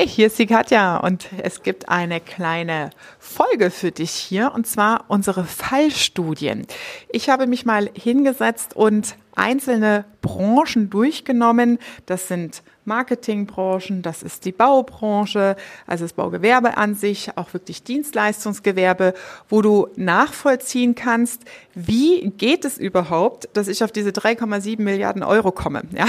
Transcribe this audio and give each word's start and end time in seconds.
Hey, 0.00 0.08
hier 0.08 0.28
ist 0.28 0.38
die 0.38 0.46
Katja 0.46 0.96
und 0.96 1.28
es 1.42 1.62
gibt 1.62 1.90
eine 1.90 2.22
kleine 2.22 2.88
Folge 3.18 3.70
für 3.70 3.90
dich 3.90 4.12
hier 4.12 4.52
und 4.54 4.66
zwar 4.66 5.04
unsere 5.08 5.44
Fallstudien. 5.44 6.66
Ich 7.10 7.28
habe 7.28 7.46
mich 7.46 7.66
mal 7.66 7.90
hingesetzt 7.92 8.74
und 8.74 9.14
einzelne 9.34 10.04
Branchen 10.20 10.90
durchgenommen. 10.90 11.78
Das 12.06 12.28
sind 12.28 12.62
Marketingbranchen, 12.84 14.02
das 14.02 14.22
ist 14.22 14.44
die 14.44 14.52
Baubranche, 14.52 15.54
also 15.86 16.04
das 16.04 16.12
Baugewerbe 16.14 16.76
an 16.76 16.94
sich, 16.94 17.30
auch 17.36 17.52
wirklich 17.52 17.84
Dienstleistungsgewerbe, 17.84 19.14
wo 19.48 19.62
du 19.62 19.88
nachvollziehen 19.96 20.94
kannst, 20.94 21.44
wie 21.74 22.30
geht 22.30 22.64
es 22.64 22.78
überhaupt, 22.78 23.48
dass 23.52 23.68
ich 23.68 23.84
auf 23.84 23.92
diese 23.92 24.10
3,7 24.10 24.80
Milliarden 24.80 25.22
Euro 25.22 25.52
komme. 25.52 25.82
Ja, 25.96 26.06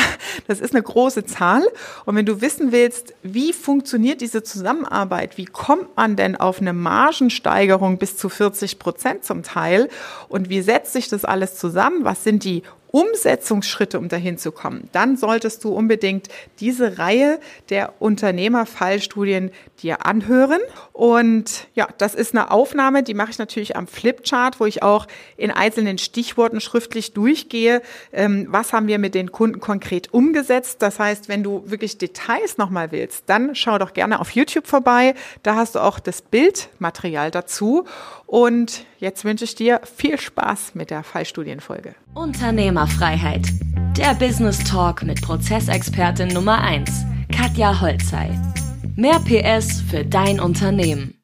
das 0.48 0.59
ist 0.59 0.73
eine 0.73 0.81
große 0.81 1.26
Zahl. 1.26 1.63
Und 2.05 2.16
wenn 2.16 2.26
du 2.26 2.41
wissen 2.41 2.72
willst, 2.72 3.13
wie 3.22 3.53
funktioniert 3.53 4.22
diese 4.22 4.41
Zusammenarbeit, 4.41 5.38
wie 5.38 5.45
kommt 5.45 5.95
man 5.98 6.16
denn 6.16 6.35
auf 6.35 6.62
eine 6.62 6.73
Margensteigerung 6.73 7.98
bis 7.98 8.17
zu 8.17 8.30
40 8.30 8.80
Prozent 8.80 9.23
zum 9.23 9.44
Teil 9.44 9.90
und 10.30 10.49
wie 10.49 10.62
setzt 10.62 10.94
sich 10.94 11.09
das 11.09 11.26
alles 11.26 11.58
zusammen? 11.58 12.05
Was 12.05 12.23
sind 12.23 12.44
die 12.44 12.63
Umsetzungsschritte, 12.91 13.98
um 13.98 14.09
dahin 14.09 14.38
zu 14.38 14.52
kommen, 14.52 14.90
dann 14.91 15.18
solltest 15.18 15.63
du 15.63 15.70
unbedingt 15.70 16.27
diese 16.59 16.98
Reihe 16.98 17.40
der 17.70 17.94
Unternehmerfallstudien 17.99 19.52
dir 19.82 20.05
anhören. 20.05 20.59
Und 20.94 21.68
ja, 21.73 21.88
das 21.98 22.16
ist 22.16 22.35
eine 22.35 22.52
Aufnahme, 22.52 23.04
die 23.04 23.13
mache 23.13 23.32
ich 23.32 23.40
natürlich 23.40 23.76
am 23.76 23.88
Flipchart, 23.88 24.59
wo 24.59 24.66
ich 24.66 24.84
auch 24.84 25.08
in 25.38 25.52
einzelnen 25.52 25.98
Stichworten 25.98 26.62
schriftlich 26.62 27.13
durchgehe, 27.13 27.82
ähm, 28.12 28.48
was 28.49 28.73
haben 28.73 28.88
wir 28.88 28.99
mit 28.99 29.16
den 29.16 29.32
Kunden 29.32 29.60
konkret 29.60 30.13
umgesetzt. 30.13 30.82
Das 30.82 30.99
heißt, 30.99 31.30
wenn 31.30 31.44
du 31.44 31.63
wirklich 31.66 31.98
Details 31.98 32.58
nochmal 32.58 32.91
willst, 32.91 33.23
dann 33.27 33.55
schau 33.55 33.77
doch 33.77 33.94
gerne 33.94 34.20
auf 34.20 34.32
YouTube 34.32 34.68
vorbei. 34.68 35.16
Da 35.44 35.55
hast 35.55 35.76
du 35.76 35.80
auch 35.80 35.99
das 35.99 36.21
Bildmaterial 36.21 37.32
dazu. 37.32 37.85
Und 38.32 38.85
jetzt 38.98 39.26
wünsche 39.26 39.43
ich 39.43 39.55
dir 39.55 39.82
viel 39.84 40.18
Spaß 40.18 40.74
mit 40.74 40.90
der 40.90 41.04
Fallstudienfolge. 41.04 41.96
Unternehmerfreiheit. 42.13 43.46
Der 43.98 44.13
Business 44.13 44.63
Talk 44.63 45.04
mit 45.04 45.21
Prozessexpertin 45.21 46.29
Nummer 46.29 46.62
1, 46.62 46.90
Katja 47.35 47.82
Holzei. 47.82 48.29
Mehr 48.96 49.20
PS 49.20 49.82
für 49.82 50.05
dein 50.05 50.40
Unternehmen. 50.40 51.21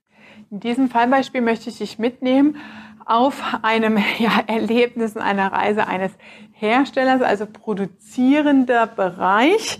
In 0.51 0.59
diesem 0.59 0.89
Fallbeispiel 0.89 1.39
möchte 1.39 1.69
ich 1.69 1.77
dich 1.77 1.97
mitnehmen 1.97 2.57
auf 3.05 3.41
einem 3.61 3.97
ja, 4.19 4.43
Erlebnis, 4.45 5.15
einer 5.15 5.53
Reise 5.53 5.87
eines 5.87 6.11
Herstellers, 6.51 7.21
also 7.21 7.45
produzierender 7.45 8.85
Bereich. 8.85 9.79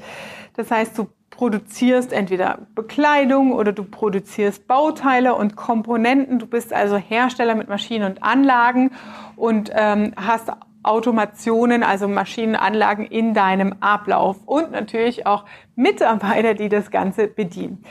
Das 0.55 0.71
heißt, 0.71 0.97
du 0.97 1.09
produzierst 1.37 2.13
entweder 2.13 2.67
Bekleidung 2.73 3.53
oder 3.53 3.71
du 3.71 3.83
produzierst 3.83 4.67
Bauteile 4.67 5.35
und 5.35 5.55
Komponenten. 5.55 6.39
Du 6.39 6.47
bist 6.47 6.73
also 6.73 6.97
Hersteller 6.97 7.53
mit 7.53 7.69
Maschinen 7.69 8.09
und 8.09 8.23
Anlagen 8.23 8.91
und 9.35 9.71
ähm, 9.73 10.13
hast 10.17 10.51
Automationen, 10.81 11.83
also 11.83 12.07
Maschinenanlagen 12.07 13.05
in 13.05 13.35
deinem 13.35 13.75
Ablauf 13.81 14.37
und 14.47 14.71
natürlich 14.71 15.27
auch 15.27 15.45
Mitarbeiter, 15.75 16.55
die 16.55 16.69
das 16.69 16.89
Ganze 16.89 17.27
bedienen. 17.27 17.83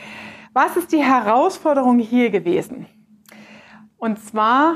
Was 0.53 0.77
ist 0.77 0.91
die 0.91 1.05
Herausforderung 1.05 2.01
hier 2.01 2.31
gewesen? 2.31 2.87
Und 3.97 4.19
zwar 4.19 4.75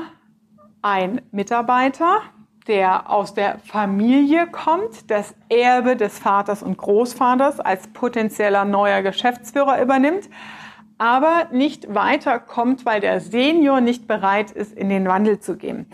ein 0.81 1.21
Mitarbeiter, 1.31 2.21
der 2.67 3.09
aus 3.09 3.33
der 3.33 3.59
Familie 3.65 4.47
kommt, 4.47 5.09
das 5.09 5.33
Erbe 5.49 5.95
des 5.95 6.19
Vaters 6.19 6.61
und 6.63 6.77
Großvaters 6.77 7.59
als 7.59 7.87
potenzieller 7.87 8.65
neuer 8.65 9.01
Geschäftsführer 9.01 9.81
übernimmt, 9.81 10.29
aber 11.01 11.47
nicht 11.51 11.95
weiterkommt, 11.95 12.85
weil 12.85 13.01
der 13.01 13.21
Senior 13.21 13.81
nicht 13.81 14.07
bereit 14.07 14.51
ist, 14.51 14.71
in 14.77 14.87
den 14.87 15.07
Wandel 15.07 15.39
zu 15.39 15.57
gehen. 15.57 15.87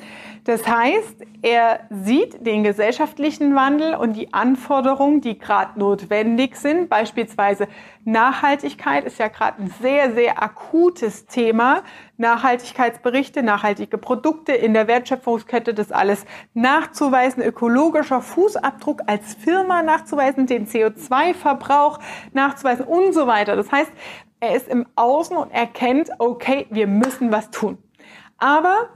Das 0.43 0.67
heißt, 0.67 1.23
er 1.41 1.81
sieht 1.89 2.45
den 2.45 2.63
gesellschaftlichen 2.63 3.55
Wandel 3.55 3.95
und 3.95 4.13
die 4.13 4.33
Anforderungen, 4.33 5.21
die 5.21 5.37
gerade 5.37 5.79
notwendig 5.79 6.57
sind. 6.57 6.89
Beispielsweise 6.89 7.67
Nachhaltigkeit 8.03 9.05
ist 9.05 9.17
ja 9.17 9.29
gerade 9.29 9.61
ein 9.61 9.73
sehr, 9.81 10.13
sehr 10.13 10.41
akutes 10.41 11.25
Thema. 11.25 11.83
Nachhaltigkeitsberichte, 12.17 13.43
nachhaltige 13.43 13.97
Produkte 13.97 14.53
in 14.53 14.73
der 14.73 14.87
Wertschöpfungskette, 14.87 15.73
das 15.73 15.91
alles 15.91 16.25
nachzuweisen, 16.53 17.43
ökologischer 17.43 18.21
Fußabdruck 18.21 19.03
als 19.07 19.35
Firma 19.35 19.83
nachzuweisen, 19.83 20.47
den 20.47 20.67
CO2-Verbrauch 20.67 21.99
nachzuweisen 22.33 22.85
und 22.85 23.13
so 23.13 23.27
weiter. 23.27 23.55
Das 23.55 23.71
heißt, 23.71 23.91
er 24.39 24.55
ist 24.55 24.67
im 24.67 24.85
Außen 24.95 25.35
und 25.35 25.51
erkennt, 25.51 26.09
okay, 26.19 26.67
wir 26.69 26.87
müssen 26.87 27.31
was 27.31 27.49
tun. 27.49 27.77
Aber 28.37 28.89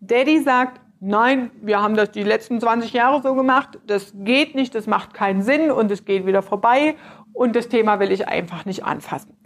Daddy 0.00 0.40
sagt, 0.40 0.80
nein, 1.00 1.50
wir 1.60 1.82
haben 1.82 1.96
das 1.96 2.10
die 2.10 2.22
letzten 2.22 2.60
20 2.60 2.92
Jahre 2.92 3.22
so 3.22 3.34
gemacht, 3.34 3.78
das 3.86 4.12
geht 4.14 4.54
nicht, 4.54 4.74
das 4.74 4.86
macht 4.86 5.14
keinen 5.14 5.42
Sinn 5.42 5.70
und 5.70 5.90
es 5.90 6.04
geht 6.04 6.26
wieder 6.26 6.42
vorbei 6.42 6.96
und 7.32 7.54
das 7.54 7.68
Thema 7.68 8.00
will 8.00 8.10
ich 8.10 8.28
einfach 8.28 8.64
nicht 8.64 8.84
anfassen. 8.84 9.36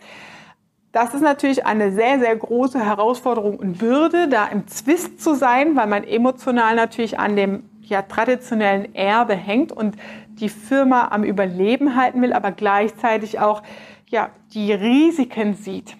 Das 0.93 1.15
ist 1.15 1.21
natürlich 1.21 1.67
eine 1.67 1.93
sehr, 1.93 2.19
sehr 2.19 2.35
große 2.35 2.85
Herausforderung 2.85 3.57
und 3.57 3.79
Bürde, 3.79 4.29
da 4.29 4.47
im 4.47 4.67
Zwist 4.67 5.21
zu 5.21 5.35
sein, 5.35 5.77
weil 5.77 5.87
man 5.87 6.03
emotional 6.03 6.75
natürlich 6.75 7.19
an 7.19 7.37
dem 7.37 7.65
ja, 7.83 8.03
traditionellen 8.03 8.95
Erbe 8.95 9.35
hängt 9.35 9.71
und 9.71 9.97
die 10.41 10.49
Firma 10.49 11.09
am 11.11 11.23
Überleben 11.23 11.95
halten 11.95 12.23
will, 12.23 12.33
aber 12.33 12.51
gleichzeitig 12.51 13.39
auch 13.39 13.63
ja, 14.11 14.31
die 14.53 14.73
Risiken 14.73 15.55
sieht. 15.55 15.97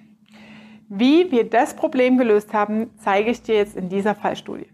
Wie 0.89 1.31
wir 1.31 1.49
das 1.49 1.75
Problem 1.75 2.19
gelöst 2.19 2.53
haben, 2.53 2.91
zeige 2.99 3.31
ich 3.31 3.43
dir 3.43 3.55
jetzt 3.55 3.77
in 3.77 3.89
dieser 3.89 4.15
Fallstudie. 4.15 4.67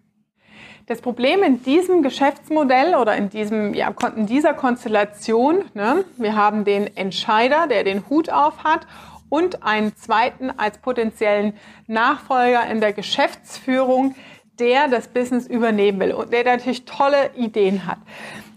Das 0.86 1.00
Problem 1.00 1.42
in 1.42 1.62
diesem 1.62 2.02
Geschäftsmodell 2.02 2.94
oder 2.94 3.16
in, 3.16 3.28
diesem, 3.28 3.74
ja, 3.74 3.92
in 4.14 4.26
dieser 4.26 4.54
Konstellation, 4.54 5.64
ne, 5.74 6.04
wir 6.16 6.36
haben 6.36 6.64
den 6.64 6.96
Entscheider, 6.96 7.66
der 7.66 7.84
den 7.84 8.08
Hut 8.08 8.30
auf 8.30 8.64
hat 8.64 8.86
und 9.28 9.62
einen 9.64 9.94
zweiten 9.96 10.50
als 10.50 10.78
potenziellen 10.78 11.54
Nachfolger 11.86 12.66
in 12.70 12.80
der 12.80 12.92
Geschäftsführung, 12.92 14.14
der 14.58 14.88
das 14.88 15.08
Business 15.08 15.46
übernehmen 15.46 16.00
will 16.00 16.12
und 16.12 16.32
der 16.32 16.44
natürlich 16.44 16.84
tolle 16.84 17.30
Ideen 17.34 17.86
hat. 17.86 17.98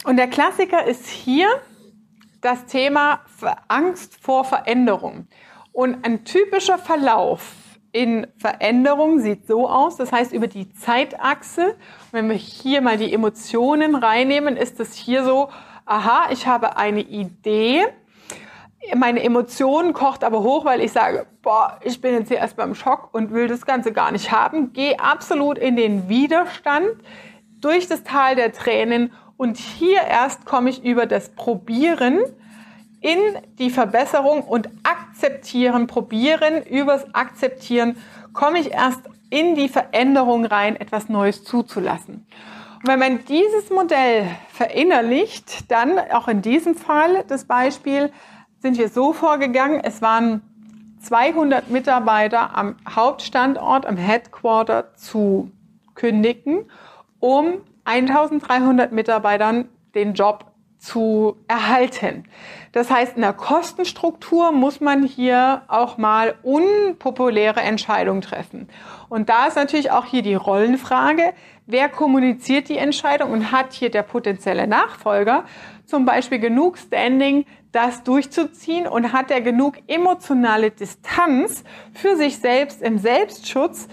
Und 0.06 0.18
der 0.18 0.28
Klassiker 0.28 0.86
ist 0.86 1.08
hier 1.08 1.48
das 2.42 2.66
Thema 2.66 3.22
Angst 3.68 4.18
vor 4.22 4.46
Veränderung. 4.46 5.28
Und 5.72 6.06
ein 6.06 6.26
typischer 6.26 6.78
Verlauf 6.78 7.54
in 7.92 8.28
Veränderung 8.38 9.20
sieht 9.20 9.48
so 9.48 9.68
aus, 9.68 9.98
das 9.98 10.12
heißt 10.12 10.32
über 10.32 10.48
die 10.48 10.72
Zeitachse, 10.74 11.76
wenn 12.12 12.30
wir 12.30 12.36
hier 12.36 12.82
mal 12.82 12.98
die 12.98 13.14
Emotionen 13.14 13.96
reinnehmen, 13.96 14.58
ist 14.58 14.80
es 14.80 14.94
hier 14.94 15.24
so, 15.24 15.50
aha, 15.86 16.28
ich 16.32 16.46
habe 16.46 16.78
eine 16.78 17.02
Idee, 17.02 17.86
meine 18.96 19.24
Emotionen 19.24 19.94
kocht 19.94 20.24
aber 20.24 20.42
hoch, 20.42 20.66
weil 20.66 20.82
ich 20.82 20.92
sage, 20.92 21.26
boah, 21.42 21.80
ich 21.84 22.00
bin 22.00 22.14
jetzt 22.14 22.30
hier 22.30 22.38
erst 22.38 22.56
beim 22.56 22.76
Schock 22.76 23.10
und 23.14 23.32
will 23.32 23.48
das 23.48 23.66
Ganze 23.66 23.92
gar 23.92 24.12
nicht 24.12 24.32
haben, 24.32 24.74
gehe 24.74 25.00
absolut 25.00 25.58
in 25.58 25.76
den 25.76 26.10
Widerstand. 26.10 26.90
Durch 27.60 27.88
das 27.88 28.04
Tal 28.04 28.36
der 28.36 28.54
Tränen 28.54 29.12
und 29.40 29.56
hier 29.56 30.02
erst 30.02 30.46
komme 30.46 30.70
ich 30.70 30.84
über 30.84 31.06
das 31.06 31.30
Probieren 31.30 32.20
in 33.00 33.18
die 33.58 33.70
Verbesserung 33.70 34.42
und 34.42 34.68
akzeptieren, 34.84 35.88
probieren, 35.88 36.62
übers 36.66 37.16
Akzeptieren 37.16 37.96
komme 38.34 38.60
ich 38.60 38.74
erst 38.74 39.00
in 39.30 39.56
die 39.56 39.70
Veränderung 39.70 40.44
rein, 40.44 40.76
etwas 40.76 41.08
Neues 41.08 41.46
zuzulassen. 41.46 42.28
Und 42.82 42.88
wenn 42.88 43.00
man 43.00 43.24
dieses 43.30 43.70
Modell 43.70 44.28
verinnerlicht, 44.50 45.72
dann 45.72 45.98
auch 46.12 46.28
in 46.28 46.42
diesem 46.42 46.76
Fall 46.76 47.24
das 47.30 47.46
Beispiel, 47.46 48.12
sind 48.58 48.78
wir 48.78 48.90
so 48.90 49.14
vorgegangen, 49.14 49.80
es 49.82 50.02
waren 50.02 50.42
200 51.02 51.70
Mitarbeiter 51.70 52.58
am 52.58 52.76
Hauptstandort, 52.94 53.86
am 53.86 53.96
Headquarter 53.96 54.94
zu 54.96 55.50
kündigen, 55.96 56.70
um 57.22 57.62
1300 57.90 58.92
Mitarbeitern 58.92 59.68
den 59.96 60.14
Job 60.14 60.46
zu 60.78 61.36
erhalten. 61.48 62.24
Das 62.72 62.90
heißt, 62.90 63.16
in 63.16 63.22
der 63.22 63.34
Kostenstruktur 63.34 64.52
muss 64.52 64.80
man 64.80 65.04
hier 65.04 65.64
auch 65.68 65.98
mal 65.98 66.36
unpopuläre 66.44 67.60
Entscheidungen 67.60 68.22
treffen. 68.22 68.70
Und 69.10 69.28
da 69.28 69.48
ist 69.48 69.56
natürlich 69.56 69.92
auch 69.92 70.06
hier 70.06 70.22
die 70.22 70.36
Rollenfrage, 70.36 71.34
wer 71.66 71.90
kommuniziert 71.90 72.70
die 72.70 72.78
Entscheidung 72.78 73.32
und 73.32 73.52
hat 73.52 73.74
hier 73.74 73.90
der 73.90 74.04
potenzielle 74.04 74.68
Nachfolger 74.68 75.44
zum 75.86 76.06
Beispiel 76.06 76.40
genug 76.40 76.78
Standing, 76.78 77.46
das 77.72 78.04
durchzuziehen 78.04 78.88
und 78.88 79.12
hat 79.12 79.32
er 79.32 79.42
genug 79.42 79.76
emotionale 79.88 80.72
Distanz 80.72 81.64
für 81.94 82.16
sich 82.16 82.38
selbst 82.38 82.82
im 82.82 83.00
Selbstschutz, 83.00 83.88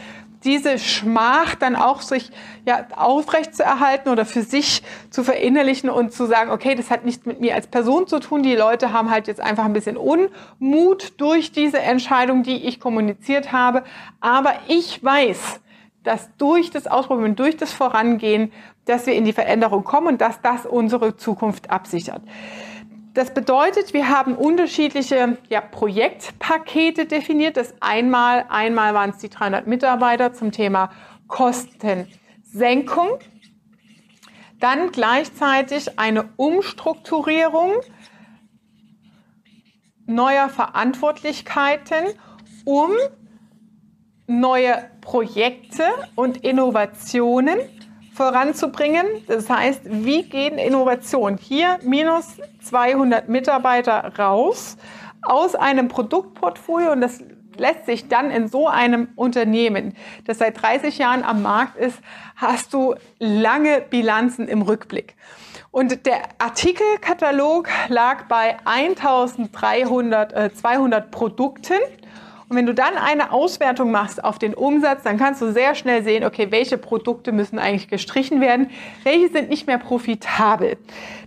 diese 0.46 0.78
Schmach 0.78 1.56
dann 1.56 1.76
auch 1.76 2.00
sich 2.00 2.30
ja 2.64 2.86
aufrecht 2.96 3.54
zu 3.54 3.64
erhalten 3.64 4.08
oder 4.08 4.24
für 4.24 4.42
sich 4.42 4.82
zu 5.10 5.24
verinnerlichen 5.24 5.90
und 5.90 6.12
zu 6.12 6.26
sagen, 6.26 6.50
okay, 6.50 6.74
das 6.74 6.90
hat 6.90 7.04
nichts 7.04 7.26
mit 7.26 7.40
mir 7.40 7.54
als 7.54 7.66
Person 7.66 8.06
zu 8.06 8.20
tun. 8.20 8.42
Die 8.42 8.54
Leute 8.54 8.92
haben 8.92 9.10
halt 9.10 9.26
jetzt 9.26 9.40
einfach 9.40 9.64
ein 9.64 9.72
bisschen 9.72 9.96
Unmut 9.96 11.20
durch 11.20 11.52
diese 11.52 11.80
Entscheidung, 11.80 12.44
die 12.44 12.64
ich 12.66 12.80
kommuniziert 12.80 13.52
habe. 13.52 13.82
Aber 14.20 14.54
ich 14.68 15.02
weiß, 15.02 15.60
dass 16.04 16.30
durch 16.38 16.70
das 16.70 16.86
Ausprobieren, 16.86 17.34
durch 17.34 17.56
das 17.56 17.72
Vorangehen, 17.72 18.52
dass 18.84 19.06
wir 19.06 19.14
in 19.14 19.24
die 19.24 19.32
Veränderung 19.32 19.82
kommen 19.82 20.06
und 20.06 20.20
dass 20.20 20.40
das 20.40 20.64
unsere 20.64 21.16
Zukunft 21.16 21.70
absichert. 21.70 22.22
Das 23.16 23.32
bedeutet, 23.32 23.94
wir 23.94 24.10
haben 24.10 24.34
unterschiedliche 24.36 25.38
ja, 25.48 25.62
Projektpakete 25.62 27.06
definiert. 27.06 27.56
Das 27.56 27.72
einmal, 27.80 28.44
einmal 28.50 28.92
waren 28.92 29.08
es 29.08 29.16
die 29.16 29.30
300 29.30 29.66
Mitarbeiter 29.66 30.34
zum 30.34 30.52
Thema 30.52 30.90
Kostensenkung. 31.26 33.18
Dann 34.60 34.92
gleichzeitig 34.92 35.98
eine 35.98 36.28
Umstrukturierung 36.36 37.76
neuer 40.04 40.50
Verantwortlichkeiten, 40.50 42.08
um 42.66 42.90
neue 44.26 44.90
Projekte 45.00 45.84
und 46.16 46.44
Innovationen 46.44 47.60
voranzubringen. 48.16 49.06
Das 49.26 49.48
heißt, 49.50 49.82
wie 49.84 50.22
gehen 50.22 50.58
Innovationen 50.58 51.38
hier 51.38 51.78
minus 51.82 52.36
200 52.62 53.28
Mitarbeiter 53.28 54.12
raus 54.18 54.76
aus 55.22 55.54
einem 55.54 55.88
Produktportfolio 55.88 56.92
und 56.92 57.00
das 57.00 57.22
lässt 57.58 57.86
sich 57.86 58.08
dann 58.08 58.30
in 58.30 58.48
so 58.48 58.68
einem 58.68 59.08
Unternehmen, 59.16 59.94
das 60.24 60.38
seit 60.38 60.60
30 60.60 60.98
Jahren 60.98 61.22
am 61.24 61.42
Markt 61.42 61.76
ist, 61.76 61.98
hast 62.36 62.72
du 62.74 62.94
lange 63.18 63.80
Bilanzen 63.80 64.48
im 64.48 64.62
Rückblick. 64.62 65.14
Und 65.70 66.06
der 66.06 66.22
Artikelkatalog 66.38 67.68
lag 67.88 68.24
bei 68.28 68.56
1300, 68.64 70.32
äh, 70.32 70.54
200 70.54 71.10
Produkten 71.10 71.78
und 72.48 72.56
wenn 72.56 72.66
du 72.66 72.74
dann 72.74 72.96
eine 72.96 73.32
Auswertung 73.32 73.90
machst 73.90 74.22
auf 74.22 74.38
den 74.38 74.54
Umsatz, 74.54 75.02
dann 75.02 75.18
kannst 75.18 75.42
du 75.42 75.52
sehr 75.52 75.74
schnell 75.74 76.04
sehen, 76.04 76.24
okay, 76.24 76.48
welche 76.50 76.78
Produkte 76.78 77.32
müssen 77.32 77.58
eigentlich 77.58 77.88
gestrichen 77.88 78.40
werden, 78.40 78.70
welche 79.02 79.30
sind 79.30 79.48
nicht 79.48 79.66
mehr 79.66 79.78
profitabel. 79.78 80.76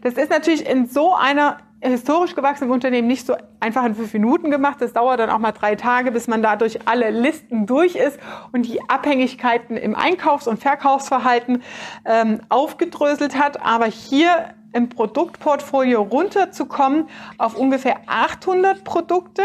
Das 0.02 0.14
ist 0.14 0.30
natürlich 0.30 0.66
in 0.66 0.88
so 0.88 1.14
einer 1.14 1.58
historisch 1.82 2.36
gewachsenen 2.36 2.72
Unternehmen 2.72 3.08
nicht 3.08 3.26
so 3.26 3.36
einfach 3.60 3.86
in 3.86 3.96
fünf 3.96 4.14
Minuten 4.14 4.52
gemacht. 4.52 4.78
Das 4.82 4.94
dauert 4.94 5.20
dann 5.20 5.30
auch 5.30 5.40
mal 5.40 5.52
drei 5.52 5.76
Tage, 5.76 6.12
bis 6.12 6.28
man 6.28 6.42
dadurch 6.42 6.88
alle 6.88 7.10
Listen 7.10 7.66
durch 7.66 7.96
ist 7.96 8.20
und 8.52 8.64
die 8.64 8.82
Abhängigkeiten 8.90 9.78
im 9.78 9.96
Einkaufs- 9.96 10.48
und 10.48 10.60
Verkaufsverhalten 10.60 11.64
ähm, 12.06 12.42
aufgedröselt 12.50 13.38
hat. 13.38 13.62
Aber 13.62 13.86
hier 13.86 14.54
im 14.74 14.90
Produktportfolio 14.90 16.02
runterzukommen 16.02 17.08
auf 17.38 17.56
ungefähr 17.56 18.02
800 18.08 18.84
Produkte, 18.84 19.44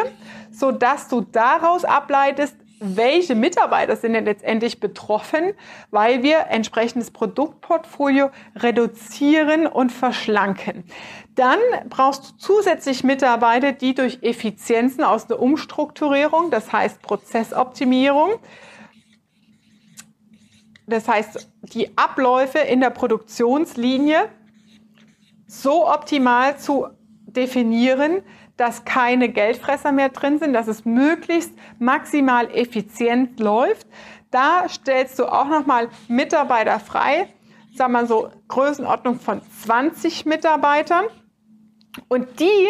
so 0.51 0.71
dass 0.71 1.09
du 1.09 1.23
daraus 1.23 1.85
ableitest, 1.85 2.57
welche 2.85 3.35
Mitarbeiter 3.35 3.97
sind 3.97 4.13
denn 4.13 4.25
letztendlich 4.25 4.81
betroffen, 4.81 5.55
weil 5.91 6.23
wir 6.23 6.47
entsprechendes 6.51 7.11
Produktportfolio 7.11 8.31
reduzieren 8.57 9.67
und 9.67 9.91
verschlanken. 9.91 10.85
Dann 11.35 11.59
brauchst 11.89 12.31
du 12.31 12.37
zusätzlich 12.37 13.03
Mitarbeiter, 13.03 13.73
die 13.73 13.95
durch 13.95 14.19
Effizienzen 14.23 15.03
aus 15.03 15.27
der 15.27 15.41
Umstrukturierung, 15.41 16.51
das 16.51 16.73
heißt 16.73 17.03
Prozessoptimierung, 17.03 18.35
das 20.87 21.09
heißt 21.09 21.49
die 21.63 21.97
Abläufe 21.97 22.59
in 22.59 22.81
der 22.81 22.91
Produktionslinie 22.91 24.29
so 25.47 25.89
optimal 25.89 26.59
zu 26.59 26.89
definieren, 27.27 28.23
dass 28.57 28.85
keine 28.85 29.29
Geldfresser 29.29 29.93
mehr 29.93 30.11
drin 30.11 30.39
sind, 30.39 30.53
dass 30.53 30.69
es 30.69 30.85
möglichst 30.85 31.53
maximal 31.79 32.51
effizient 32.51 33.41
läuft. 33.41 33.87
Da 34.31 34.69
stellst 34.69 35.19
du 35.19 35.27
auch 35.27 35.49
nochmal 35.49 35.89
Mitarbeiter 36.09 36.79
frei, 36.81 37.29
sagen 37.75 37.93
wir 37.93 38.07
so 38.07 38.31
Größenordnung 38.49 39.19
von 39.19 39.43
20 39.63 40.27
Mitarbeitern. 40.27 41.05
Und 42.09 42.41
die 42.41 42.69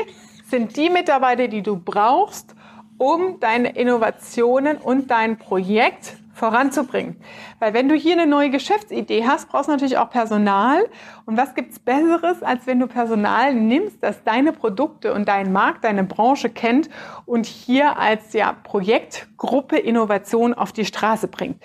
sind 0.48 0.76
die 0.76 0.90
Mitarbeiter, 0.90 1.48
die 1.48 1.62
du 1.62 1.76
brauchst, 1.76 2.54
um 2.98 3.40
deine 3.40 3.70
Innovationen 3.70 4.76
und 4.76 5.10
dein 5.10 5.38
Projekt 5.38 6.16
voranzubringen. 6.34 7.16
Weil 7.60 7.72
wenn 7.72 7.88
du 7.88 7.94
hier 7.94 8.14
eine 8.14 8.26
neue 8.26 8.50
Geschäftsidee 8.50 9.25
hast, 9.26 9.48
brauchst 9.48 9.69
du 9.69 9.72
natürlich 9.72 9.98
auch 9.98 10.10
Personal. 10.10 10.84
Und 11.25 11.36
was 11.36 11.54
gibt's 11.54 11.78
Besseres, 11.78 12.42
als 12.42 12.66
wenn 12.66 12.81
du 12.81 12.86
Personal 12.86 13.54
nimmst, 13.54 14.02
das 14.02 14.22
deine 14.25 14.52
Produkte 14.52 15.14
und 15.14 15.28
deinen 15.28 15.52
Markt, 15.52 15.84
deine 15.84 16.04
Branche 16.04 16.50
kennt 16.50 16.90
und 17.25 17.46
hier 17.46 17.98
als 17.98 18.32
ja, 18.32 18.54
Projektgruppe 18.64 19.78
Innovation 19.78 20.54
auf 20.54 20.72
die 20.72 20.84
Straße 20.84 21.28
bringt. 21.28 21.62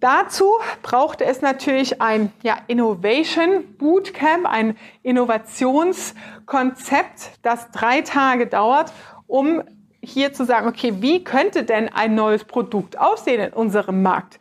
Dazu 0.00 0.52
brauchte 0.82 1.24
es 1.24 1.40
natürlich 1.40 2.02
ein 2.02 2.30
ja, 2.42 2.58
Innovation 2.66 3.64
Bootcamp, 3.78 4.46
ein 4.46 4.76
Innovationskonzept, 5.02 7.38
das 7.42 7.70
drei 7.70 8.02
Tage 8.02 8.46
dauert, 8.46 8.92
um 9.26 9.62
hier 10.06 10.32
zu 10.32 10.44
sagen, 10.44 10.68
okay, 10.68 10.94
wie 11.00 11.24
könnte 11.24 11.64
denn 11.64 11.88
ein 11.88 12.14
neues 12.14 12.44
Produkt 12.44 12.98
aussehen 12.98 13.40
in 13.40 13.52
unserem 13.52 14.02
Markt? 14.02 14.38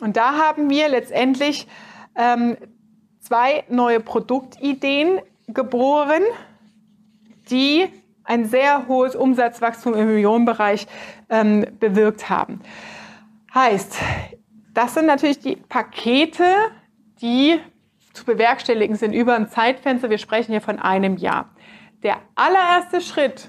Und 0.00 0.16
da 0.16 0.36
haben 0.36 0.70
wir 0.70 0.88
letztendlich 0.88 1.66
ähm, 2.14 2.56
zwei 3.20 3.64
neue 3.68 4.00
Produktideen 4.00 5.20
geboren, 5.48 6.22
die 7.50 7.88
ein 8.24 8.44
sehr 8.44 8.86
hohes 8.86 9.16
Umsatzwachstum 9.16 9.94
im 9.94 10.06
Millionenbereich 10.06 10.86
ähm, 11.30 11.64
bewirkt 11.80 12.28
haben. 12.28 12.60
Heißt, 13.54 13.96
das 14.74 14.94
sind 14.94 15.06
natürlich 15.06 15.40
die 15.40 15.56
Pakete, 15.56 16.44
die 17.22 17.58
zu 18.12 18.24
bewerkstelligen 18.24 18.96
sind 18.96 19.12
über 19.12 19.34
ein 19.34 19.48
Zeitfenster. 19.48 20.10
Wir 20.10 20.18
sprechen 20.18 20.52
hier 20.52 20.60
von 20.60 20.78
einem 20.78 21.16
Jahr. 21.16 21.50
Der 22.02 22.18
allererste 22.34 23.00
Schritt 23.00 23.48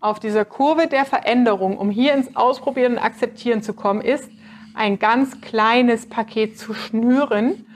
auf 0.00 0.18
dieser 0.18 0.44
Kurve 0.44 0.86
der 0.86 1.04
Veränderung, 1.04 1.76
um 1.76 1.90
hier 1.90 2.14
ins 2.14 2.34
Ausprobieren 2.34 2.92
und 2.94 2.98
Akzeptieren 2.98 3.62
zu 3.62 3.74
kommen, 3.74 4.00
ist, 4.00 4.30
ein 4.74 4.98
ganz 4.98 5.40
kleines 5.40 6.08
Paket 6.08 6.58
zu 6.58 6.74
schnüren 6.74 7.66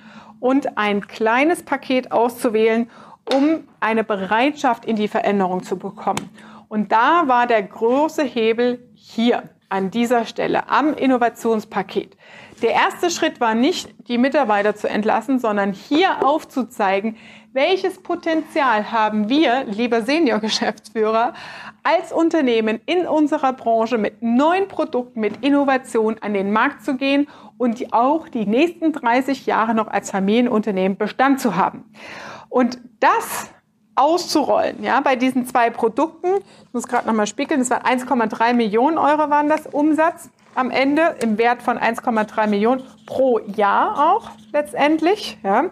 und 0.40 0.78
ein 0.78 1.06
kleines 1.06 1.62
Paket 1.62 2.12
auszuwählen, 2.12 2.90
um 3.32 3.64
eine 3.80 4.04
Bereitschaft 4.04 4.84
in 4.84 4.96
die 4.96 5.08
Veränderung 5.08 5.62
zu 5.62 5.78
bekommen. 5.78 6.30
Und 6.68 6.92
da 6.92 7.24
war 7.26 7.46
der 7.46 7.62
große 7.62 8.22
Hebel 8.22 8.88
hier 8.94 9.44
an 9.68 9.90
dieser 9.90 10.24
Stelle 10.24 10.68
am 10.68 10.94
Innovationspaket. 10.94 12.16
Der 12.62 12.72
erste 12.72 13.10
Schritt 13.10 13.40
war 13.40 13.54
nicht, 13.54 13.94
die 14.08 14.18
Mitarbeiter 14.18 14.74
zu 14.74 14.88
entlassen, 14.88 15.38
sondern 15.38 15.72
hier 15.72 16.24
aufzuzeigen, 16.24 17.16
welches 17.54 18.02
Potenzial 18.02 18.90
haben 18.90 19.28
wir, 19.28 19.64
lieber 19.64 20.02
Senior-Geschäftsführer, 20.02 21.34
als 21.84 22.12
Unternehmen 22.12 22.80
in 22.84 23.06
unserer 23.06 23.52
Branche 23.52 23.96
mit 23.96 24.22
neuen 24.22 24.66
Produkten, 24.66 25.20
mit 25.20 25.44
Innovation 25.44 26.16
an 26.20 26.34
den 26.34 26.50
Markt 26.52 26.84
zu 26.84 26.96
gehen 26.96 27.28
und 27.56 27.92
auch 27.92 28.28
die 28.28 28.44
nächsten 28.44 28.92
30 28.92 29.46
Jahre 29.46 29.74
noch 29.74 29.86
als 29.86 30.10
Familienunternehmen 30.10 30.98
Bestand 30.98 31.40
zu 31.40 31.54
haben. 31.54 31.84
Und 32.48 32.78
das 32.98 33.50
auszurollen, 33.94 34.82
ja, 34.82 35.00
bei 35.00 35.14
diesen 35.14 35.46
zwei 35.46 35.70
Produkten, 35.70 36.26
ich 36.38 36.72
muss 36.72 36.88
gerade 36.88 37.06
nochmal 37.06 37.28
spiegeln, 37.28 37.60
das 37.60 37.70
waren 37.70 37.82
1,3 37.82 38.52
Millionen 38.54 38.98
Euro 38.98 39.30
waren 39.30 39.48
das 39.48 39.68
Umsatz 39.68 40.28
am 40.56 40.72
Ende 40.72 41.14
im 41.20 41.38
Wert 41.38 41.62
von 41.62 41.78
1,3 41.78 42.48
Millionen 42.48 42.82
pro 43.06 43.38
Jahr 43.38 44.12
auch 44.12 44.30
letztendlich, 44.52 45.38
ja. 45.44 45.66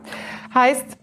Heißt, 0.55 1.02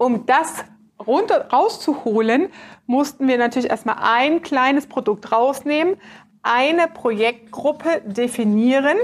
um 0.00 0.24
das 0.24 0.64
runter, 1.06 1.48
rauszuholen, 1.52 2.48
mussten 2.86 3.28
wir 3.28 3.36
natürlich 3.36 3.68
erstmal 3.68 3.96
ein 4.00 4.40
kleines 4.40 4.86
Produkt 4.86 5.30
rausnehmen, 5.30 5.96
eine 6.42 6.88
Projektgruppe 6.88 8.00
definieren 8.06 8.96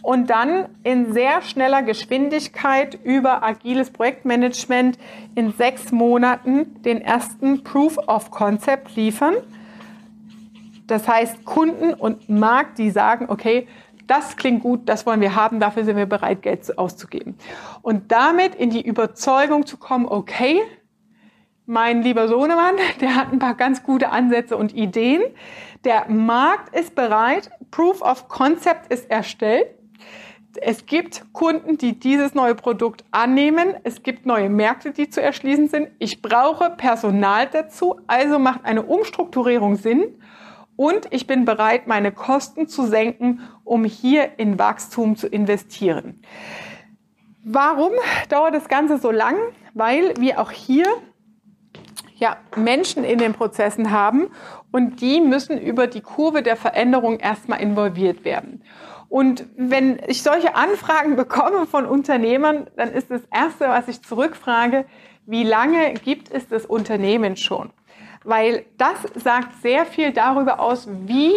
und 0.00 0.30
dann 0.30 0.70
in 0.84 1.12
sehr 1.12 1.42
schneller 1.42 1.82
Geschwindigkeit 1.82 2.98
über 3.04 3.42
agiles 3.42 3.90
Projektmanagement 3.90 4.98
in 5.34 5.52
sechs 5.52 5.92
Monaten 5.92 6.82
den 6.82 7.02
ersten 7.02 7.62
Proof 7.62 7.98
of 8.08 8.30
Concept 8.30 8.96
liefern. 8.96 9.34
Das 10.86 11.06
heißt, 11.06 11.44
Kunden 11.44 11.92
und 11.92 12.30
Markt, 12.30 12.78
die 12.78 12.90
sagen, 12.90 13.26
okay, 13.28 13.68
das 14.06 14.36
klingt 14.36 14.62
gut, 14.62 14.88
das 14.88 15.06
wollen 15.06 15.20
wir 15.20 15.34
haben, 15.34 15.60
dafür 15.60 15.84
sind 15.84 15.96
wir 15.96 16.06
bereit, 16.06 16.42
Geld 16.42 16.78
auszugeben. 16.78 17.36
Und 17.82 18.12
damit 18.12 18.54
in 18.54 18.70
die 18.70 18.84
Überzeugung 18.84 19.66
zu 19.66 19.76
kommen, 19.76 20.06
okay, 20.06 20.62
mein 21.66 22.02
lieber 22.02 22.28
Sohnemann, 22.28 22.76
der 23.00 23.14
hat 23.14 23.32
ein 23.32 23.38
paar 23.38 23.54
ganz 23.54 23.82
gute 23.82 24.10
Ansätze 24.10 24.56
und 24.56 24.74
Ideen. 24.74 25.22
Der 25.84 26.08
Markt 26.08 26.74
ist 26.76 26.94
bereit, 26.94 27.50
Proof 27.70 28.02
of 28.02 28.28
Concept 28.28 28.92
ist 28.92 29.10
erstellt. 29.10 29.66
Es 30.60 30.84
gibt 30.84 31.24
Kunden, 31.32 31.78
die 31.78 31.98
dieses 31.98 32.34
neue 32.34 32.54
Produkt 32.54 33.04
annehmen. 33.10 33.74
Es 33.84 34.02
gibt 34.02 34.26
neue 34.26 34.50
Märkte, 34.50 34.92
die 34.92 35.08
zu 35.08 35.22
erschließen 35.22 35.68
sind. 35.68 35.88
Ich 35.98 36.20
brauche 36.20 36.70
Personal 36.70 37.48
dazu, 37.50 37.98
also 38.06 38.38
macht 38.38 38.64
eine 38.64 38.82
Umstrukturierung 38.82 39.76
Sinn. 39.76 40.20
Und 40.82 41.06
ich 41.10 41.28
bin 41.28 41.44
bereit, 41.44 41.86
meine 41.86 42.10
Kosten 42.10 42.66
zu 42.66 42.88
senken, 42.88 43.48
um 43.62 43.84
hier 43.84 44.40
in 44.40 44.58
Wachstum 44.58 45.14
zu 45.14 45.28
investieren. 45.28 46.24
Warum 47.44 47.92
dauert 48.28 48.56
das 48.56 48.66
Ganze 48.68 48.98
so 48.98 49.12
lang? 49.12 49.36
Weil 49.74 50.12
wir 50.18 50.40
auch 50.40 50.50
hier 50.50 50.84
ja, 52.16 52.36
Menschen 52.56 53.04
in 53.04 53.20
den 53.20 53.32
Prozessen 53.32 53.92
haben 53.92 54.26
und 54.72 55.00
die 55.00 55.20
müssen 55.20 55.56
über 55.56 55.86
die 55.86 56.00
Kurve 56.00 56.42
der 56.42 56.56
Veränderung 56.56 57.20
erstmal 57.20 57.60
involviert 57.60 58.24
werden. 58.24 58.64
Und 59.08 59.46
wenn 59.56 60.00
ich 60.08 60.24
solche 60.24 60.56
Anfragen 60.56 61.14
bekomme 61.24 61.66
von 61.66 61.86
Unternehmern, 61.86 62.66
dann 62.74 62.90
ist 62.90 63.08
das 63.08 63.22
Erste, 63.32 63.68
was 63.68 63.86
ich 63.86 64.02
zurückfrage, 64.02 64.84
wie 65.26 65.44
lange 65.44 65.94
gibt 65.94 66.32
es 66.32 66.48
das 66.48 66.66
Unternehmen 66.66 67.36
schon? 67.36 67.70
Weil 68.24 68.64
das 68.78 69.02
sagt 69.14 69.60
sehr 69.62 69.84
viel 69.86 70.12
darüber 70.12 70.60
aus, 70.60 70.88
wie 71.06 71.32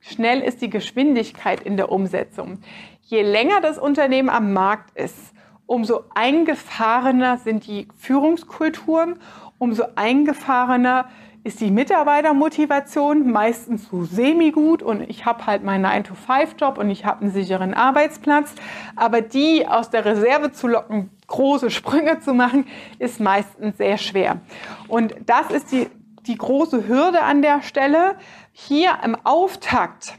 schnell 0.00 0.40
ist 0.40 0.60
die 0.60 0.70
Geschwindigkeit 0.70 1.60
in 1.62 1.76
der 1.76 1.90
Umsetzung. 1.90 2.60
Je 3.02 3.22
länger 3.22 3.60
das 3.60 3.78
Unternehmen 3.78 4.28
am 4.28 4.52
Markt 4.52 4.96
ist, 4.96 5.32
umso 5.66 6.04
eingefahrener 6.14 7.38
sind 7.38 7.66
die 7.66 7.88
Führungskulturen, 7.96 9.18
umso 9.58 9.84
eingefahrener 9.94 11.08
ist 11.44 11.60
die 11.60 11.70
Mitarbeitermotivation 11.70 13.30
meistens 13.30 13.88
so 13.90 14.04
semi-gut 14.04 14.82
und 14.82 15.02
ich 15.02 15.26
habe 15.26 15.46
halt 15.46 15.62
meinen 15.62 15.84
9-to-5-Job 15.84 16.78
und 16.78 16.88
ich 16.88 17.04
habe 17.04 17.20
einen 17.20 17.32
sicheren 17.32 17.74
Arbeitsplatz. 17.74 18.54
Aber 18.96 19.20
die 19.20 19.66
aus 19.68 19.90
der 19.90 20.06
Reserve 20.06 20.52
zu 20.52 20.68
locken, 20.68 21.10
große 21.26 21.70
Sprünge 21.70 22.18
zu 22.20 22.32
machen, 22.32 22.66
ist 22.98 23.20
meistens 23.20 23.76
sehr 23.76 23.98
schwer. 23.98 24.40
Und 24.88 25.14
das 25.26 25.50
ist 25.50 25.70
die, 25.70 25.88
die 26.26 26.36
große 26.36 26.88
Hürde 26.88 27.20
an 27.20 27.42
der 27.42 27.60
Stelle, 27.62 28.16
hier 28.52 28.98
im 29.04 29.14
Auftakt 29.24 30.14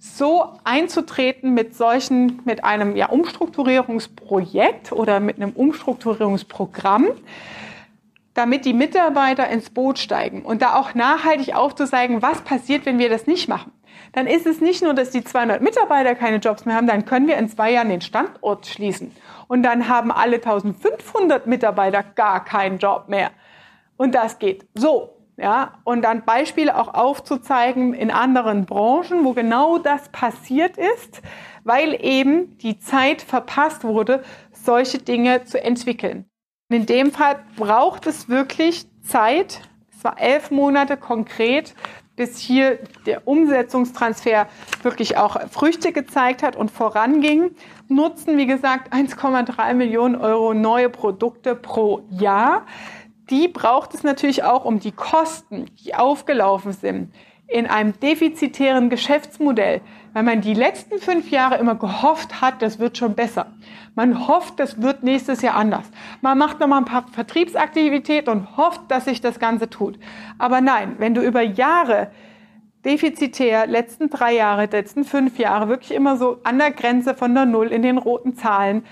so 0.00 0.58
einzutreten 0.64 1.54
mit 1.54 1.76
solchen, 1.76 2.42
mit 2.44 2.64
einem 2.64 2.96
ja, 2.96 3.10
Umstrukturierungsprojekt 3.10 4.90
oder 4.90 5.20
mit 5.20 5.36
einem 5.36 5.52
Umstrukturierungsprogramm, 5.52 7.06
damit 8.34 8.64
die 8.64 8.74
Mitarbeiter 8.74 9.48
ins 9.48 9.70
Boot 9.70 9.98
steigen 9.98 10.42
und 10.42 10.60
da 10.60 10.74
auch 10.74 10.94
nachhaltig 10.94 11.54
aufzuzeigen, 11.54 12.20
was 12.20 12.42
passiert, 12.42 12.84
wenn 12.84 12.98
wir 12.98 13.08
das 13.08 13.26
nicht 13.26 13.48
machen. 13.48 13.72
Dann 14.12 14.26
ist 14.26 14.46
es 14.46 14.60
nicht 14.60 14.82
nur, 14.82 14.94
dass 14.94 15.10
die 15.10 15.24
200 15.24 15.62
Mitarbeiter 15.62 16.14
keine 16.14 16.36
Jobs 16.36 16.64
mehr 16.64 16.76
haben, 16.76 16.86
dann 16.86 17.04
können 17.04 17.28
wir 17.28 17.36
in 17.36 17.48
zwei 17.48 17.72
Jahren 17.72 17.88
den 17.88 18.00
Standort 18.00 18.66
schließen. 18.66 19.14
Und 19.48 19.62
dann 19.62 19.88
haben 19.88 20.10
alle 20.10 20.36
1500 20.36 21.46
Mitarbeiter 21.46 22.02
gar 22.02 22.44
keinen 22.44 22.78
Job 22.78 23.08
mehr. 23.08 23.30
Und 23.96 24.14
das 24.14 24.38
geht 24.38 24.66
so. 24.74 25.10
Ja, 25.36 25.78
und 25.82 26.02
dann 26.02 26.24
Beispiele 26.24 26.76
auch 26.76 26.94
aufzuzeigen 26.94 27.92
in 27.92 28.12
anderen 28.12 28.66
Branchen, 28.66 29.24
wo 29.24 29.32
genau 29.32 29.78
das 29.78 30.08
passiert 30.10 30.76
ist, 30.76 31.22
weil 31.64 31.98
eben 32.00 32.56
die 32.58 32.78
Zeit 32.78 33.20
verpasst 33.20 33.82
wurde, 33.82 34.22
solche 34.52 34.98
Dinge 34.98 35.42
zu 35.42 35.60
entwickeln. 35.60 36.30
In 36.70 36.86
dem 36.86 37.12
Fall 37.12 37.44
braucht 37.56 38.06
es 38.06 38.30
wirklich 38.30 38.86
Zeit. 39.02 39.60
Es 39.94 40.02
war 40.02 40.18
elf 40.18 40.50
Monate 40.50 40.96
konkret, 40.96 41.74
bis 42.16 42.38
hier 42.38 42.78
der 43.04 43.28
Umsetzungstransfer 43.28 44.48
wirklich 44.82 45.18
auch 45.18 45.38
Früchte 45.50 45.92
gezeigt 45.92 46.42
hat 46.42 46.56
und 46.56 46.70
voranging. 46.70 47.54
Nutzen, 47.88 48.38
wie 48.38 48.46
gesagt, 48.46 48.94
1,3 48.94 49.74
Millionen 49.74 50.16
Euro 50.16 50.54
neue 50.54 50.88
Produkte 50.88 51.54
pro 51.54 52.02
Jahr. 52.08 52.64
Die 53.28 53.48
braucht 53.48 53.92
es 53.92 54.02
natürlich 54.02 54.42
auch, 54.42 54.64
um 54.64 54.80
die 54.80 54.92
Kosten, 54.92 55.66
die 55.84 55.94
aufgelaufen 55.94 56.72
sind, 56.72 57.12
in 57.46 57.66
einem 57.66 57.98
defizitären 58.00 58.88
Geschäftsmodell, 58.90 59.80
weil 60.12 60.22
man 60.22 60.40
die 60.40 60.54
letzten 60.54 60.98
fünf 60.98 61.30
Jahre 61.30 61.58
immer 61.58 61.74
gehofft 61.74 62.40
hat, 62.40 62.62
das 62.62 62.78
wird 62.78 62.96
schon 62.96 63.14
besser. 63.14 63.46
Man 63.94 64.26
hofft, 64.26 64.58
das 64.58 64.80
wird 64.80 65.02
nächstes 65.02 65.42
Jahr 65.42 65.54
anders. 65.54 65.84
Man 66.20 66.38
macht 66.38 66.60
nochmal 66.60 66.80
ein 66.80 66.84
paar 66.84 67.06
Vertriebsaktivitäten 67.12 68.32
und 68.32 68.56
hofft, 68.56 68.82
dass 68.88 69.04
sich 69.04 69.20
das 69.20 69.38
Ganze 69.38 69.68
tut. 69.68 69.98
Aber 70.38 70.60
nein, 70.60 70.96
wenn 70.98 71.14
du 71.14 71.22
über 71.22 71.42
Jahre 71.42 72.10
defizitär, 72.84 73.66
letzten 73.66 74.10
drei 74.10 74.34
Jahre, 74.34 74.66
letzten 74.66 75.04
fünf 75.04 75.38
Jahre 75.38 75.68
wirklich 75.68 75.92
immer 75.92 76.16
so 76.16 76.40
an 76.44 76.58
der 76.58 76.70
Grenze 76.70 77.14
von 77.14 77.34
der 77.34 77.46
Null 77.46 77.68
in 77.68 77.82
den 77.82 77.98
roten 77.98 78.34
Zahlen 78.36 78.84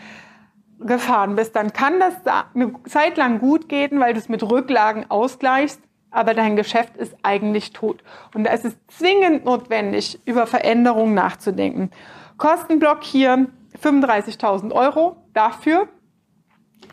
gefahren 0.80 1.37
bist, 1.37 1.54
dann 1.56 1.73
kann 1.73 2.00
das 2.00 2.14
eine 2.54 2.73
Zeit 2.85 3.16
lang 3.16 3.38
gut 3.38 3.68
gehen, 3.68 4.00
weil 4.00 4.14
du 4.14 4.18
es 4.18 4.28
mit 4.28 4.42
Rücklagen 4.42 5.11
ausgleichst 5.11 5.80
aber 6.12 6.35
dein 6.35 6.57
Geschäft 6.57 6.97
ist 6.97 7.16
eigentlich 7.23 7.73
tot. 7.73 8.04
Und 8.35 8.45
da 8.45 8.52
ist 8.52 8.64
es 8.64 8.76
zwingend 8.87 9.45
notwendig, 9.45 10.21
über 10.25 10.47
Veränderungen 10.47 11.14
nachzudenken. 11.14 11.90
Kostenblock 12.37 13.02
hier 13.02 13.49
35.000 13.83 14.73
Euro 14.73 15.16
dafür, 15.33 15.88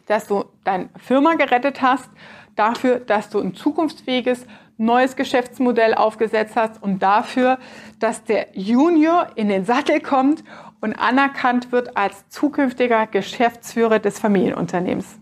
dass 0.07 0.27
du 0.27 0.45
deine 0.63 0.89
Firma 0.97 1.35
gerettet 1.35 1.81
hast, 1.81 2.09
dafür, 2.55 2.99
dass 2.99 3.29
du 3.29 3.39
ein 3.39 3.53
zukunftsfähiges 3.53 4.45
neues 4.77 5.15
Geschäftsmodell 5.15 5.93
aufgesetzt 5.93 6.55
hast 6.55 6.81
und 6.81 7.03
dafür, 7.03 7.59
dass 7.99 8.23
der 8.23 8.47
Junior 8.53 9.27
in 9.35 9.49
den 9.49 9.65
Sattel 9.65 9.99
kommt 9.99 10.43
und 10.79 10.93
anerkannt 10.93 11.71
wird 11.73 11.97
als 11.97 12.29
zukünftiger 12.29 13.05
Geschäftsführer 13.05 13.99
des 13.99 14.19
Familienunternehmens. 14.19 15.19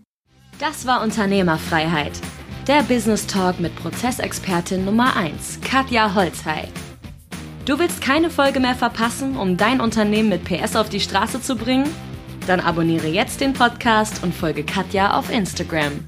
Das 0.60 0.86
war 0.86 1.02
Unternehmerfreiheit 1.02 2.20
der 2.68 2.82
Business 2.82 3.26
Talk 3.26 3.58
mit 3.60 3.74
Prozessexpertin 3.76 4.84
Nummer 4.84 5.16
1, 5.16 5.60
Katja 5.62 6.14
Holzhey. 6.14 6.68
Du 7.64 7.78
willst 7.78 8.02
keine 8.02 8.28
Folge 8.28 8.60
mehr 8.60 8.74
verpassen, 8.74 9.38
um 9.38 9.56
dein 9.56 9.80
Unternehmen 9.80 10.28
mit 10.28 10.44
PS 10.44 10.76
auf 10.76 10.90
die 10.90 11.00
Straße 11.00 11.40
zu 11.40 11.56
bringen? 11.56 11.88
Dann 12.46 12.60
abonniere 12.60 13.06
jetzt 13.06 13.40
den 13.40 13.54
Podcast 13.54 14.22
und 14.22 14.34
folge 14.34 14.64
Katja 14.64 15.16
auf 15.16 15.30
Instagram. 15.30 16.04